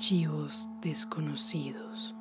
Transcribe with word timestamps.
Archivos 0.00 0.66
desconocidos. 0.80 2.16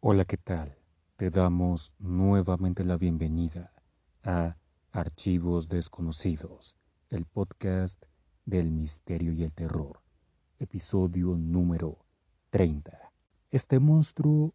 Hola, 0.00 0.26
¿qué 0.26 0.36
tal? 0.36 0.76
Te 1.16 1.30
damos 1.30 1.94
nuevamente 1.98 2.84
la 2.84 2.98
bienvenida 2.98 3.72
a 4.22 4.58
Archivos 4.92 5.68
desconocidos, 5.70 6.76
el 7.08 7.24
podcast 7.24 8.04
del 8.44 8.70
misterio 8.72 9.32
y 9.32 9.42
el 9.42 9.54
terror, 9.54 10.02
episodio 10.58 11.38
número 11.38 12.04
30. 12.50 12.92
Este 13.50 13.78
monstruo 13.78 14.52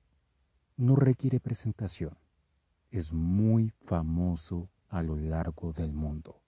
no 0.77 0.95
requiere 0.95 1.39
presentación. 1.39 2.19
Es 2.91 3.11
muy 3.11 3.73
famoso 3.81 4.69
a 4.89 5.01
lo 5.01 5.15
largo 5.15 5.73
del 5.73 5.91
mundo 5.91 6.42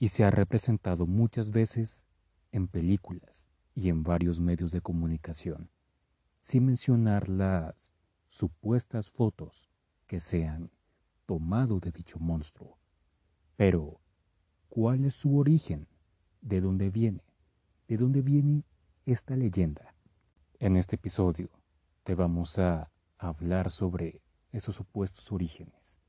y 0.00 0.08
se 0.08 0.24
ha 0.24 0.30
representado 0.30 1.06
muchas 1.06 1.50
veces 1.50 2.06
en 2.52 2.68
películas 2.68 3.46
y 3.74 3.90
en 3.90 4.02
varios 4.02 4.40
medios 4.40 4.72
de 4.72 4.80
comunicación, 4.80 5.70
sin 6.40 6.64
mencionar 6.64 7.28
las 7.28 7.92
supuestas 8.26 9.10
fotos 9.10 9.68
que 10.06 10.18
se 10.18 10.46
han 10.46 10.70
tomado 11.26 11.80
de 11.80 11.92
dicho 11.92 12.18
monstruo. 12.18 12.78
Pero, 13.56 14.00
¿cuál 14.70 15.04
es 15.04 15.14
su 15.14 15.36
origen? 15.36 15.86
¿De 16.40 16.62
dónde 16.62 16.88
viene? 16.88 17.22
¿De 17.86 17.98
dónde 17.98 18.22
viene 18.22 18.64
esta 19.04 19.36
leyenda? 19.36 19.94
En 20.58 20.78
este 20.78 20.96
episodio 20.96 21.50
te 22.04 22.14
vamos 22.14 22.58
a 22.58 22.90
hablar 23.18 23.70
sobre 23.70 24.22
esos 24.50 24.76
supuestos 24.76 25.30
orígenes, 25.30 26.00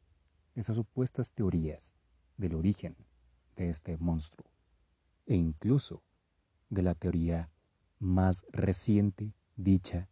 esas 0.55 0.77
supuestas 0.77 1.33
teorías 1.33 1.93
del 2.37 2.55
origen 2.55 2.95
de 3.55 3.69
este 3.69 3.97
monstruo 3.97 4.49
e 5.25 5.35
incluso 5.35 6.03
de 6.69 6.81
la 6.81 6.95
teoría 6.95 7.49
más 7.99 8.45
reciente 8.51 9.33
dicha 9.55 10.09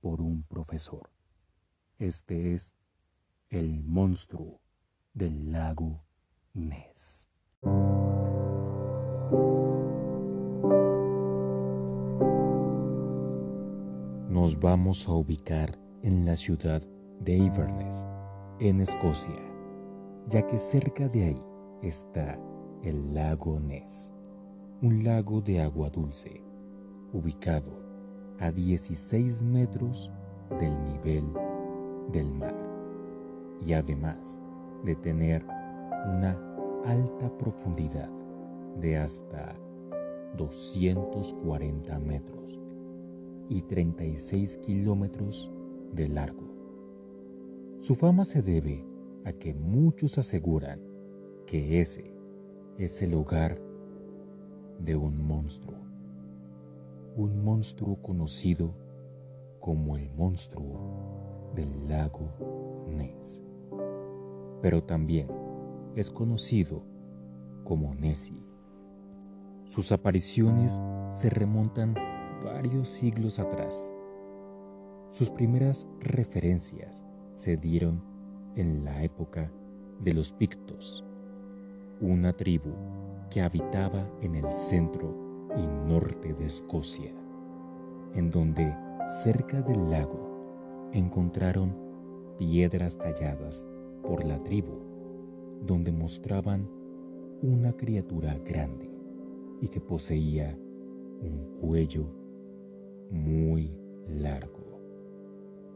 por 0.00 0.20
un 0.20 0.42
profesor. 0.44 1.10
Este 1.98 2.54
es 2.54 2.76
el 3.48 3.82
monstruo 3.82 4.60
del 5.14 5.52
lago 5.52 6.04
Ness. 6.54 7.28
Nos 14.28 14.58
vamos 14.58 15.06
a 15.08 15.12
ubicar 15.12 15.78
en 16.02 16.24
la 16.24 16.36
ciudad 16.36 16.82
de 17.20 17.36
Inverness, 17.36 18.06
en 18.58 18.80
Escocia, 18.80 19.34
ya 20.28 20.46
que 20.46 20.58
cerca 20.58 21.08
de 21.08 21.24
ahí 21.24 21.42
está 21.82 22.38
el 22.82 23.12
lago 23.12 23.60
Ness, 23.60 24.10
un 24.80 25.04
lago 25.04 25.42
de 25.42 25.60
agua 25.60 25.90
dulce, 25.90 26.42
ubicado 27.12 27.70
a 28.38 28.50
16 28.50 29.42
metros 29.42 30.10
del 30.58 30.82
nivel 30.84 31.24
del 32.10 32.32
mar 32.32 32.56
y 33.60 33.74
además 33.74 34.40
de 34.82 34.96
tener 34.96 35.44
una 36.06 36.38
alta 36.86 37.28
profundidad 37.36 38.08
de 38.80 38.96
hasta 38.96 39.54
240 40.38 41.98
metros 41.98 42.58
y 43.50 43.60
36 43.60 44.56
kilómetros 44.58 45.52
de 45.92 46.08
largo. 46.08 46.48
Su 47.76 47.94
fama 47.94 48.24
se 48.24 48.40
debe 48.40 48.86
a 49.26 49.34
que 49.34 49.52
muchos 49.52 50.16
aseguran 50.16 50.80
que 51.46 51.80
ese 51.82 52.19
es 52.78 53.02
el 53.02 53.14
hogar 53.14 53.60
de 54.78 54.96
un 54.96 55.22
monstruo, 55.22 55.78
un 57.16 57.44
monstruo 57.44 57.96
conocido 58.02 58.74
como 59.60 59.96
el 59.96 60.10
monstruo 60.12 61.50
del 61.54 61.88
lago 61.88 62.86
Ness, 62.88 63.42
pero 64.62 64.82
también 64.84 65.28
es 65.96 66.10
conocido 66.10 66.82
como 67.64 67.94
Nessie. 67.94 68.42
Sus 69.66 69.92
apariciones 69.92 70.80
se 71.12 71.30
remontan 71.30 71.94
varios 72.42 72.88
siglos 72.88 73.38
atrás. 73.38 73.92
Sus 75.10 75.30
primeras 75.30 75.86
referencias 76.00 77.04
se 77.34 77.56
dieron 77.56 78.02
en 78.56 78.84
la 78.84 79.02
época 79.02 79.52
de 80.00 80.14
los 80.14 80.32
Pictos, 80.32 81.04
una 82.00 82.32
tribu 82.32 82.70
que 83.28 83.42
habitaba 83.42 84.10
en 84.22 84.34
el 84.34 84.50
centro 84.52 85.14
y 85.56 85.66
norte 85.66 86.32
de 86.32 86.46
Escocia, 86.46 87.12
en 88.14 88.30
donde 88.30 88.74
cerca 89.22 89.60
del 89.60 89.90
lago 89.90 90.88
encontraron 90.92 91.76
piedras 92.38 92.96
talladas 92.96 93.66
por 94.02 94.24
la 94.24 94.42
tribu, 94.42 94.80
donde 95.62 95.92
mostraban 95.92 96.68
una 97.42 97.74
criatura 97.74 98.38
grande 98.38 98.90
y 99.60 99.68
que 99.68 99.80
poseía 99.80 100.58
un 101.20 101.58
cuello 101.60 102.06
muy 103.10 103.76
largo. 104.08 104.80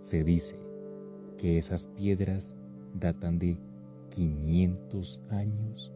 Se 0.00 0.24
dice 0.24 0.58
que 1.36 1.58
esas 1.58 1.86
piedras 1.86 2.56
datan 2.94 3.38
de 3.38 3.58
500 4.08 5.20
años 5.28 5.92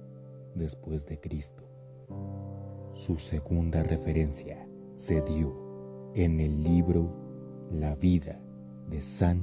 después 0.59 1.07
de 1.07 1.19
Cristo. 1.19 1.65
Su 2.93 3.17
segunda 3.17 3.83
referencia 3.83 4.67
se 4.95 5.21
dio 5.23 5.55
en 6.15 6.41
el 6.41 6.63
libro 6.63 7.09
La 7.71 7.95
vida 7.95 8.41
de 8.91 9.01
San 9.01 9.43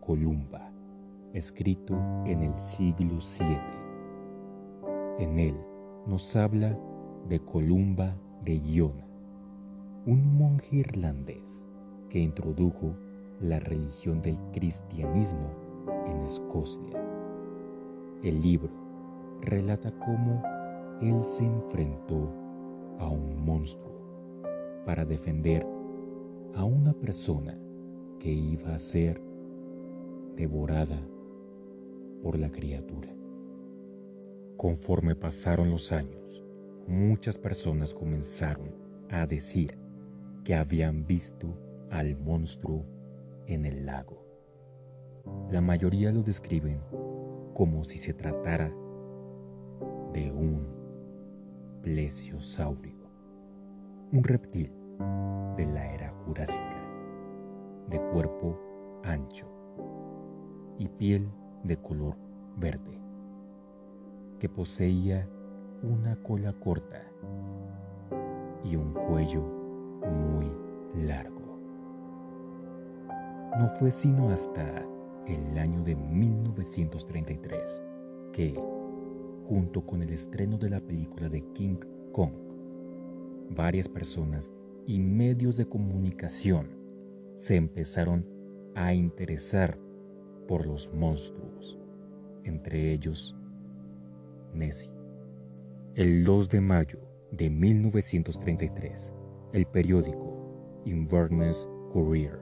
Columba, 0.00 0.72
escrito 1.32 1.94
en 2.26 2.42
el 2.42 2.58
siglo 2.58 3.18
VII. 3.38 5.24
En 5.24 5.38
él 5.38 5.56
nos 6.06 6.34
habla 6.36 6.76
de 7.28 7.40
Columba 7.40 8.16
de 8.44 8.58
Iona, 8.58 9.06
un 10.06 10.36
monje 10.36 10.76
irlandés 10.76 11.62
que 12.10 12.18
introdujo 12.18 12.94
la 13.40 13.60
religión 13.60 14.22
del 14.22 14.38
cristianismo 14.52 15.50
en 16.06 16.24
Escocia. 16.24 17.02
El 18.22 18.40
libro 18.40 18.72
relata 19.42 19.92
cómo 19.98 20.42
él 21.00 21.24
se 21.24 21.44
enfrentó 21.44 22.32
a 22.98 23.08
un 23.08 23.44
monstruo 23.44 24.82
para 24.84 25.04
defender 25.04 25.66
a 26.54 26.64
una 26.64 26.92
persona 26.94 27.58
que 28.18 28.30
iba 28.32 28.74
a 28.74 28.78
ser 28.78 29.20
devorada 30.36 30.98
por 32.22 32.38
la 32.38 32.50
criatura. 32.50 33.14
Conforme 34.56 35.14
pasaron 35.14 35.70
los 35.70 35.92
años, 35.92 36.44
muchas 36.86 37.36
personas 37.36 37.92
comenzaron 37.92 38.70
a 39.10 39.26
decir 39.26 39.78
que 40.44 40.54
habían 40.54 41.06
visto 41.06 41.48
al 41.90 42.16
monstruo 42.16 42.84
en 43.46 43.66
el 43.66 43.84
lago. 43.84 44.24
La 45.50 45.60
mayoría 45.60 46.10
lo 46.12 46.22
describen 46.22 46.80
como 47.54 47.84
si 47.84 47.98
se 47.98 48.14
tratara 48.14 48.72
de 50.12 50.30
un 50.30 50.85
plesiosaurio, 51.86 53.08
un 54.10 54.24
reptil 54.24 54.72
de 55.56 55.66
la 55.66 55.94
era 55.94 56.10
jurásica, 56.10 56.82
de 57.88 58.00
cuerpo 58.10 58.58
ancho 59.04 59.46
y 60.80 60.88
piel 60.88 61.30
de 61.62 61.76
color 61.76 62.16
verde, 62.56 62.98
que 64.40 64.48
poseía 64.48 65.28
una 65.84 66.16
cola 66.24 66.52
corta 66.54 67.04
y 68.64 68.74
un 68.74 68.92
cuello 68.92 69.42
muy 70.02 70.50
largo. 71.06 71.60
No 73.60 73.68
fue 73.78 73.92
sino 73.92 74.30
hasta 74.30 74.84
el 75.28 75.56
año 75.56 75.84
de 75.84 75.94
1933 75.94 77.80
que 78.32 78.60
junto 79.48 79.86
con 79.86 80.02
el 80.02 80.10
estreno 80.10 80.58
de 80.58 80.70
la 80.70 80.80
película 80.80 81.28
de 81.28 81.42
King 81.52 81.76
Kong. 82.12 82.32
Varias 83.50 83.88
personas 83.88 84.50
y 84.86 84.98
medios 84.98 85.56
de 85.56 85.66
comunicación 85.66 86.68
se 87.34 87.56
empezaron 87.56 88.26
a 88.74 88.92
interesar 88.94 89.78
por 90.48 90.66
los 90.66 90.92
monstruos, 90.92 91.78
entre 92.44 92.92
ellos 92.92 93.36
Nessie. 94.52 94.90
El 95.94 96.24
2 96.24 96.50
de 96.50 96.60
mayo 96.60 96.98
de 97.30 97.50
1933, 97.50 99.12
el 99.52 99.66
periódico 99.66 100.82
Inverness 100.84 101.68
Courier 101.92 102.38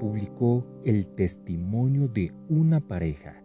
publicó 0.00 0.66
el 0.84 1.06
testimonio 1.08 2.08
de 2.08 2.32
una 2.48 2.80
pareja 2.80 3.42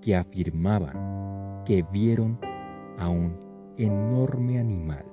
que 0.00 0.16
afirmaban 0.16 1.31
que 1.64 1.84
vieron 1.92 2.38
a 2.98 3.08
un 3.08 3.36
enorme 3.76 4.58
animal 4.58 5.04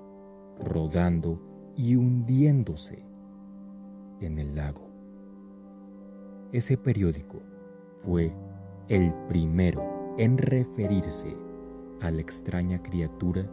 rodando 0.60 1.40
y 1.76 1.96
hundiéndose 1.96 3.04
en 4.20 4.40
el 4.40 4.56
lago. 4.56 4.90
Ese 6.52 6.78
periódico 6.78 7.42
fue 8.04 8.34
el 8.88 9.14
primero 9.28 10.16
en 10.18 10.38
referirse 10.38 11.36
a 12.02 12.12
la 12.12 12.22
extraña 12.22 12.82
criatura 12.82 13.50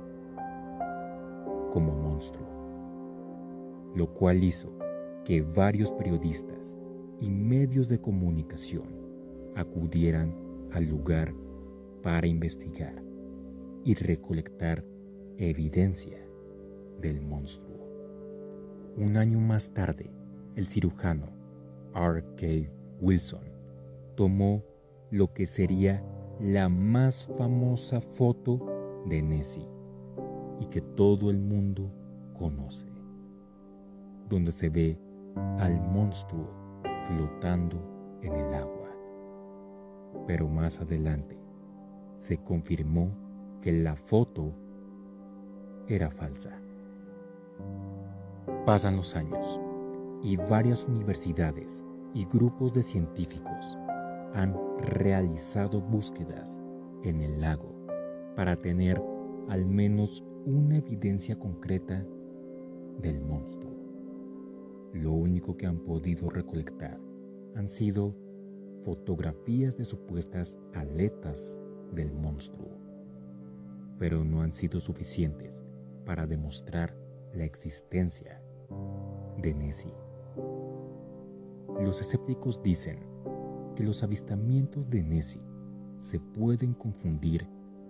como 1.73 1.93
monstruo, 1.93 2.47
lo 3.95 4.13
cual 4.15 4.43
hizo 4.43 4.73
que 5.25 5.43
varios 5.43 5.93
periodistas 5.93 6.77
y 7.21 7.31
medios 7.31 7.89
de 7.89 8.01
comunicación 8.01 8.85
acudieran 9.55 10.35
al 10.73 10.85
lugar 10.87 11.35
para 12.07 12.29
investigar 12.29 13.03
y 13.83 13.95
recolectar 13.95 14.85
evidencia 15.39 16.17
del 17.01 17.21
monstruo. 17.21 17.81
Un 18.97 19.17
año 19.17 19.41
más 19.41 19.75
tarde, 19.75 20.09
el 20.55 20.69
cirujano 20.69 21.27
R.K. 21.97 22.71
Wilson 23.01 23.43
tomó 24.15 24.63
lo 25.11 25.33
que 25.33 25.47
sería 25.47 26.01
la 26.39 26.69
más 26.69 27.27
famosa 27.37 28.01
foto 28.01 29.03
de 29.07 29.21
Nessie 29.21 29.67
y 30.61 30.67
que 30.67 30.83
todo 30.83 31.29
el 31.29 31.41
mundo 31.41 31.91
conoce, 32.39 32.87
donde 34.29 34.53
se 34.53 34.69
ve 34.69 34.97
al 35.59 35.81
monstruo 35.81 36.49
flotando 37.09 38.21
en 38.23 38.33
el 38.33 38.55
agua. 38.55 38.93
Pero 40.29 40.47
más 40.47 40.81
adelante 40.81 41.46
se 42.17 42.39
confirmó 42.39 43.11
que 43.61 43.73
la 43.73 43.97
foto 43.97 44.53
era 45.89 46.11
falsa. 46.11 46.59
Pasan 48.65 48.97
los 48.97 49.15
años 49.15 49.61
y 50.23 50.37
varias 50.37 50.85
universidades 50.85 51.85
y 52.15 52.25
grupos 52.25 52.73
de 52.73 52.83
científicos 52.83 53.79
han 54.35 54.57
realizado 54.79 55.81
búsquedas 55.81 56.61
en 57.05 57.23
el 57.23 57.41
lago 57.41 57.75
para 58.35 58.57
tener 58.57 59.03
al 59.49 59.67
menos 59.67 60.25
una 60.45 60.79
evidencia 60.79 61.39
concreta 61.39 62.05
del 63.01 63.21
monstruo. 63.21 63.75
Lo 64.93 65.13
único 65.13 65.57
que 65.57 65.67
han 65.67 65.79
podido 65.79 66.31
recolectar 66.31 66.99
han 67.55 67.69
sido 67.69 68.15
fotografías 68.85 69.77
de 69.77 69.85
supuestas 69.85 70.57
aletas 70.75 71.61
del 71.93 72.13
monstruo, 72.13 72.69
pero 73.99 74.25
no 74.25 74.43
han 74.43 74.53
sido 74.53 74.81
suficientes 74.81 75.65
para 76.05 76.27
demostrar 76.27 76.97
la 77.33 77.45
existencia 77.45 78.41
de 79.39 79.55
Nessie. 79.55 79.95
Los 81.81 82.01
escépticos 82.01 82.63
dicen 82.63 83.01
que 83.75 83.85
los 83.85 84.03
avistamientos 84.03 84.89
de 84.89 85.03
Nessie 85.03 85.43
se 85.99 86.19
pueden 86.19 86.75
confundir 86.75 87.47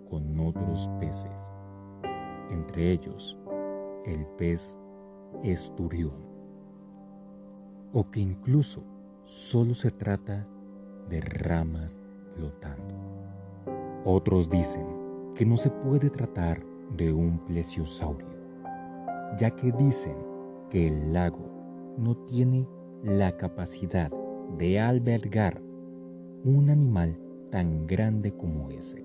con 0.09 0.39
otros 0.39 0.89
peces, 0.99 1.49
entre 2.49 2.91
ellos 2.91 3.37
el 4.05 4.25
pez 4.37 4.77
esturión, 5.43 6.15
o 7.93 8.09
que 8.09 8.19
incluso 8.19 8.83
solo 9.23 9.73
se 9.73 9.91
trata 9.91 10.47
de 11.09 11.21
ramas 11.21 11.99
flotando. 12.35 13.16
Otros 14.09 14.49
dicen 14.49 14.85
que 15.35 15.45
no 15.45 15.57
se 15.57 15.69
puede 15.69 16.09
tratar 16.09 16.63
de 16.95 17.11
un 17.11 17.39
plesiosaurio, 17.39 18.37
ya 19.37 19.53
que 19.53 19.73
dicen 19.73 20.15
que 20.69 20.87
el 20.87 21.11
lago 21.11 21.49
no 21.97 22.15
tiene 22.15 22.65
la 23.03 23.35
capacidad 23.35 24.09
de 24.57 24.79
albergar 24.79 25.61
un 26.45 26.69
animal 26.69 27.19
tan 27.51 27.85
grande 27.85 28.31
como 28.31 28.71
ese. 28.71 29.03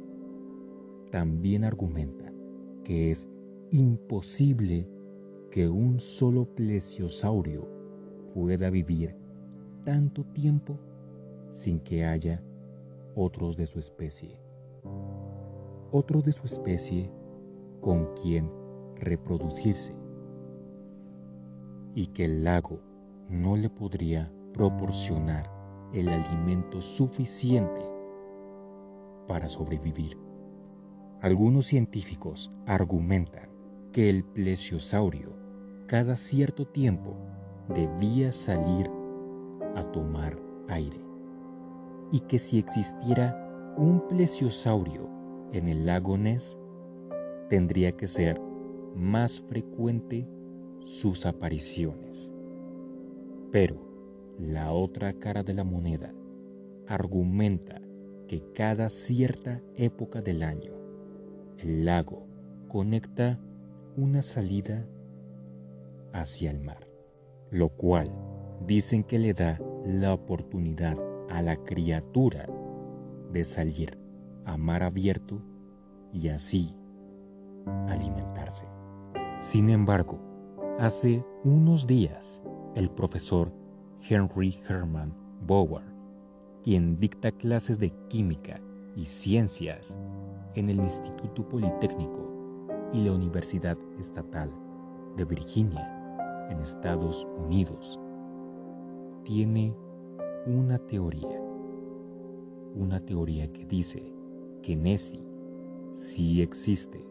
También 1.11 1.65
argumentan 1.65 2.37
que 2.85 3.11
es 3.11 3.29
imposible 3.73 4.87
que 5.51 5.69
un 5.69 5.99
solo 5.99 6.45
plesiosaurio 6.45 7.69
pueda 8.33 8.71
vivir 8.71 9.17
tanto 9.85 10.23
tiempo 10.27 10.79
sin 11.51 11.81
que 11.81 12.05
haya 12.05 12.41
otros 13.17 13.57
de 13.57 13.67
su 13.67 13.81
especie. 13.81 14.52
Otros 15.91 16.25
de 16.25 16.33
su 16.33 16.47
especie 16.47 17.11
con 17.81 18.15
quien 18.15 18.51
reproducirse. 18.97 19.95
Y 21.95 22.09
que 22.09 22.25
el 22.25 22.45
lago 22.45 22.81
no 23.29 23.57
le 23.57 23.69
podría 23.69 24.33
proporcionar 24.55 25.51
el 25.93 26.09
alimento 26.09 26.81
suficiente 26.81 27.83
para 29.29 29.49
sobrevivir. 29.49 30.19
Algunos 31.21 31.67
científicos 31.67 32.51
argumentan 32.67 33.49
que 33.93 34.09
el 34.09 34.25
plesiosaurio 34.25 35.31
cada 35.87 36.17
cierto 36.17 36.67
tiempo 36.67 37.15
debía 37.69 38.33
salir 38.33 38.91
a 39.77 39.85
tomar 39.93 40.39
aire 40.69 41.01
y 42.11 42.21
que 42.21 42.39
si 42.39 42.59
existiera 42.59 43.42
un 43.77 44.07
plesiosaurio 44.09 45.09
en 45.53 45.69
el 45.69 45.87
lago 45.87 46.19
Ness, 46.19 46.59
tendría 47.49 47.93
que 47.93 48.07
ser 48.07 48.41
más 48.95 49.41
frecuente 49.41 50.29
sus 50.85 51.27
apariciones. 51.27 52.33
Pero 53.51 53.77
la 54.39 54.73
otra 54.73 55.15
cara 55.15 55.43
de 55.43 55.55
la 55.55 55.65
moneda 55.65 56.13
argumenta 56.87 57.81
que 58.29 58.43
cada 58.55 58.89
cierta 58.89 59.61
época 59.77 60.23
del 60.23 60.43
año 60.43 60.73
el 61.59 61.85
lago 61.85 62.27
conecta 62.69 63.39
una 63.97 64.23
salida 64.23 64.87
hacia 66.13 66.51
el 66.51 66.61
mar, 66.61 66.89
lo 67.51 67.71
cual 67.71 68.11
dicen 68.67 69.05
que 69.05 69.19
le 69.19 69.35
da 69.35 69.61
la 69.87 70.15
oportunidad 70.15 70.97
a 71.29 71.43
la 71.43 71.57
criatura 71.57 72.47
de 73.33 73.45
salir 73.45 73.99
a 74.45 74.57
mar 74.57 74.83
abierto 74.83 75.43
y 76.13 76.29
así 76.29 76.75
alimentarse. 77.89 78.67
Sin 79.39 79.71
embargo, 79.71 80.19
hace 80.79 81.25
unos 81.45 81.87
días 81.87 82.43
el 82.75 82.91
profesor 82.91 83.53
Henry 84.09 84.61
Herman 84.69 85.15
Bower, 85.47 85.85
quien 86.63 86.99
dicta 86.99 87.33
clases 87.33 87.79
de 87.79 87.93
química 88.09 88.61
y 88.97 89.05
ciencias 89.05 89.99
en 90.55 90.69
el 90.71 90.81
Instituto 90.81 91.49
Politécnico 91.49 92.91
y 92.93 93.05
la 93.05 93.13
Universidad 93.13 93.79
Estatal 93.99 94.51
de 95.17 95.25
Virginia 95.25 96.47
en 96.51 96.61
Estados 96.61 97.27
Unidos, 97.39 97.99
tiene 99.25 99.75
una 100.47 100.79
teoría, 100.79 101.42
una 102.75 103.01
teoría 103.01 103.53
que 103.53 103.65
dice 103.67 104.03
que 104.63 104.77
Nessie 104.77 105.25
sí 105.95 106.41
existe, 106.41 107.05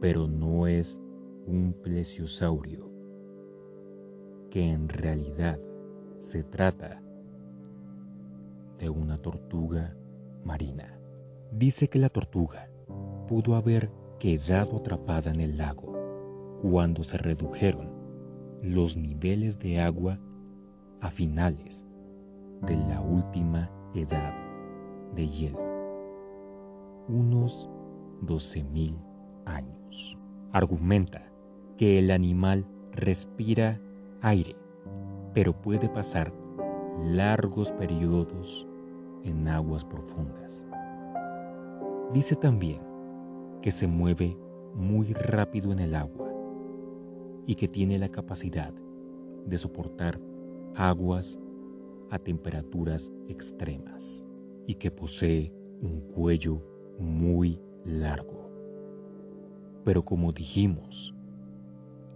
pero 0.00 0.26
no 0.26 0.66
es 0.66 1.00
un 1.46 1.74
plesiosaurio 1.82 2.90
que 4.50 4.70
en 4.70 4.88
realidad 4.88 5.58
se 6.18 6.42
trata 6.42 7.02
de 8.78 8.90
una 8.90 9.18
tortuga 9.18 9.96
marina. 10.44 10.98
Dice 11.52 11.88
que 11.88 11.98
la 11.98 12.08
tortuga 12.08 12.68
pudo 13.28 13.54
haber 13.54 13.90
quedado 14.18 14.78
atrapada 14.78 15.30
en 15.30 15.40
el 15.40 15.56
lago 15.56 16.58
cuando 16.62 17.02
se 17.02 17.16
redujeron 17.16 17.90
los 18.62 18.96
niveles 18.96 19.58
de 19.58 19.80
agua 19.80 20.18
a 21.00 21.10
finales 21.10 21.86
de 22.62 22.76
la 22.76 23.00
última 23.00 23.70
edad 23.94 24.39
de 25.14 25.28
hielo, 25.28 25.58
unos 27.08 27.68
12.000 28.22 28.94
años. 29.46 30.16
Argumenta 30.52 31.30
que 31.76 31.98
el 31.98 32.10
animal 32.10 32.66
respira 32.92 33.80
aire, 34.20 34.56
pero 35.34 35.52
puede 35.52 35.88
pasar 35.88 36.32
largos 37.04 37.72
periodos 37.72 38.66
en 39.24 39.48
aguas 39.48 39.84
profundas. 39.84 40.64
Dice 42.12 42.36
también 42.36 42.80
que 43.62 43.70
se 43.70 43.86
mueve 43.86 44.36
muy 44.74 45.12
rápido 45.12 45.72
en 45.72 45.78
el 45.78 45.94
agua 45.94 46.28
y 47.46 47.54
que 47.54 47.68
tiene 47.68 47.98
la 47.98 48.08
capacidad 48.08 48.72
de 49.46 49.58
soportar 49.58 50.20
aguas 50.74 51.38
a 52.10 52.18
temperaturas 52.18 53.12
extremas 53.28 54.24
y 54.66 54.74
que 54.76 54.90
posee 54.90 55.52
un 55.82 56.00
cuello 56.14 56.62
muy 56.98 57.60
largo. 57.84 58.50
Pero 59.84 60.04
como 60.04 60.32
dijimos, 60.32 61.14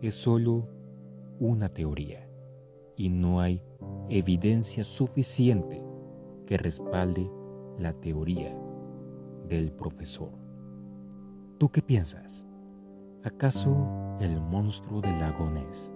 es 0.03 0.15
solo 0.15 0.69
una 1.41 1.69
teoría 1.69 2.29
y 2.97 3.09
no 3.09 3.41
hay 3.41 3.61
evidencia 4.09 4.85
suficiente 4.85 5.83
que 6.47 6.57
respalde 6.59 7.29
la 7.79 7.93
teoría 7.95 8.55
del 9.49 9.73
profesor. 9.73 10.31
¿Tú 11.59 11.71
qué 11.71 11.83
piensas? 11.83 12.47
¿Acaso 13.23 13.75
el 14.21 14.41
monstruo 14.41 15.01
del 15.01 15.19
lago 15.19 15.51
Ness 15.51 15.93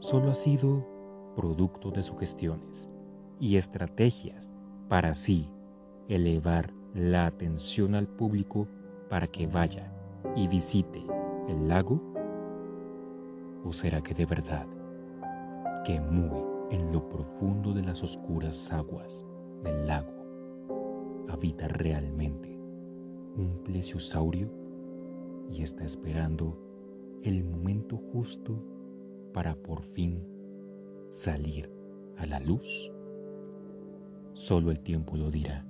solo 0.00 0.30
ha 0.30 0.34
sido 0.34 0.84
producto 1.36 1.90
de 1.90 2.02
sugestiones 2.02 2.88
y 3.38 3.56
estrategias 3.56 4.50
para 4.88 5.10
así 5.10 5.48
elevar 6.08 6.72
la 6.94 7.26
atención 7.26 7.94
al 7.94 8.06
público 8.06 8.66
para 9.08 9.26
que 9.26 9.46
vaya 9.46 9.92
y 10.36 10.48
visite 10.48 11.02
el 11.48 11.68
lago? 11.68 12.00
¿O 13.64 13.72
será 13.72 14.02
que 14.02 14.14
de 14.14 14.26
verdad, 14.26 14.66
que 15.84 16.00
muy 16.00 16.42
en 16.70 16.92
lo 16.92 17.08
profundo 17.08 17.72
de 17.72 17.82
las 17.82 18.02
oscuras 18.02 18.72
aguas 18.72 19.24
del 19.62 19.86
lago 19.86 20.12
habita 21.28 21.68
realmente 21.68 22.58
un 23.36 23.60
plesiosaurio 23.64 24.50
y 25.50 25.62
está 25.62 25.84
esperando 25.84 26.58
el 27.22 27.44
momento 27.44 27.96
justo 28.12 28.62
para 29.32 29.54
por 29.54 29.82
fin 29.82 30.22
salir 31.08 31.70
a 32.16 32.26
la 32.26 32.40
luz? 32.40 32.92
Solo 34.32 34.70
el 34.70 34.80
tiempo 34.80 35.16
lo 35.16 35.30
dirá. 35.30 35.66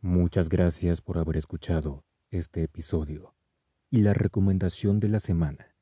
Muchas 0.00 0.48
gracias 0.48 1.00
por 1.00 1.18
haber 1.18 1.36
escuchado 1.36 2.04
este 2.30 2.62
episodio. 2.62 3.34
Y 3.90 4.02
la 4.02 4.12
recomendación 4.12 5.00
de 5.00 5.08
la 5.08 5.18
semana 5.18 5.74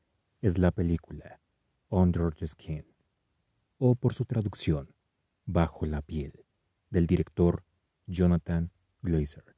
es 0.42 0.58
la 0.58 0.70
película 0.70 1.40
Under 1.88 2.32
the 2.32 2.46
Skin, 2.46 2.86
o 3.78 3.96
por 3.96 4.14
su 4.14 4.24
traducción, 4.24 4.94
Bajo 5.46 5.86
la 5.86 6.02
piel, 6.02 6.46
del 6.90 7.06
director 7.06 7.64
Jonathan 8.06 8.70
Glazer, 9.02 9.56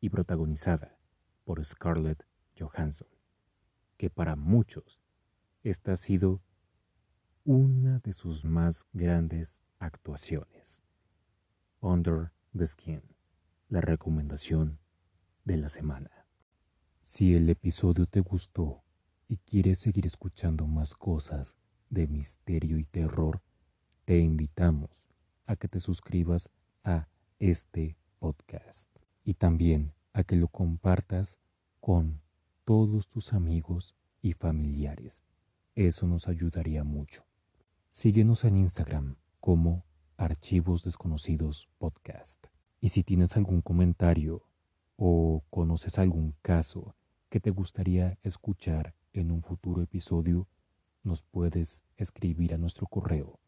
y 0.00 0.10
protagonizada 0.10 0.98
por 1.44 1.64
Scarlett 1.64 2.26
Johansson, 2.58 3.08
que 3.96 4.10
para 4.10 4.36
muchos 4.36 5.00
esta 5.62 5.92
ha 5.92 5.96
sido 5.96 6.42
una 7.44 7.98
de 8.00 8.12
sus 8.12 8.44
más 8.44 8.86
grandes 8.92 9.62
actuaciones. 9.78 10.83
Under 11.84 12.32
the 12.56 12.66
Skin, 12.66 13.02
la 13.68 13.82
recomendación 13.82 14.78
de 15.44 15.58
la 15.58 15.68
semana. 15.68 16.26
Si 17.02 17.34
el 17.34 17.50
episodio 17.50 18.06
te 18.06 18.20
gustó 18.20 18.82
y 19.28 19.36
quieres 19.36 19.80
seguir 19.80 20.06
escuchando 20.06 20.66
más 20.66 20.94
cosas 20.94 21.58
de 21.90 22.06
misterio 22.06 22.78
y 22.78 22.86
terror, 22.86 23.42
te 24.06 24.18
invitamos 24.18 25.02
a 25.44 25.56
que 25.56 25.68
te 25.68 25.78
suscribas 25.78 26.50
a 26.84 27.06
este 27.38 27.98
podcast 28.18 28.88
y 29.22 29.34
también 29.34 29.92
a 30.14 30.24
que 30.24 30.36
lo 30.36 30.48
compartas 30.48 31.38
con 31.80 32.22
todos 32.64 33.08
tus 33.08 33.34
amigos 33.34 33.94
y 34.22 34.32
familiares. 34.32 35.22
Eso 35.74 36.06
nos 36.06 36.28
ayudaría 36.28 36.82
mucho. 36.82 37.26
Síguenos 37.90 38.44
en 38.44 38.56
Instagram 38.56 39.16
como 39.38 39.84
Archivos 40.16 40.84
Desconocidos 40.84 41.68
Podcast. 41.78 42.46
Y 42.80 42.90
si 42.90 43.02
tienes 43.02 43.36
algún 43.36 43.62
comentario 43.62 44.46
o 44.96 45.42
conoces 45.50 45.98
algún 45.98 46.34
caso 46.42 46.94
que 47.28 47.40
te 47.40 47.50
gustaría 47.50 48.18
escuchar 48.22 48.94
en 49.12 49.30
un 49.30 49.42
futuro 49.42 49.82
episodio, 49.82 50.46
nos 51.02 51.22
puedes 51.22 51.84
escribir 51.96 52.54
a 52.54 52.58
nuestro 52.58 52.86
correo 52.86 53.40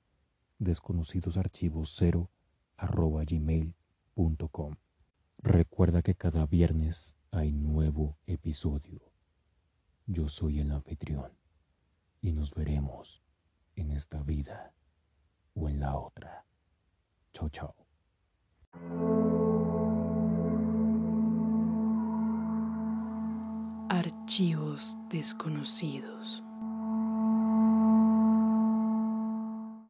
desconocidosarchivos0 0.58 2.28
gmail.com. 3.26 4.74
Recuerda 5.38 6.02
que 6.02 6.14
cada 6.14 6.46
viernes 6.46 7.14
hay 7.30 7.52
nuevo 7.52 8.18
episodio. 8.26 9.12
Yo 10.06 10.28
soy 10.28 10.60
el 10.60 10.72
anfitrión 10.72 11.32
y 12.20 12.32
nos 12.32 12.54
veremos 12.54 13.22
en 13.76 13.92
esta 13.92 14.22
vida 14.22 14.72
o 15.54 15.68
en 15.68 15.80
la 15.80 15.96
otra. 15.96 16.44
Archivos 23.88 24.96
desconocidos. 25.08 26.45